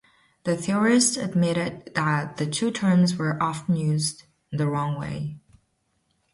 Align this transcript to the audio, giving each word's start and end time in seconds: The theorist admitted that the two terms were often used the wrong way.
The 0.45 0.57
theorist 0.57 1.15
admitted 1.15 1.91
that 1.93 2.37
the 2.37 2.47
two 2.47 2.71
terms 2.71 3.17
were 3.17 3.37
often 3.39 3.75
used 3.75 4.23
the 4.51 4.67
wrong 4.67 4.97
way. 4.97 5.37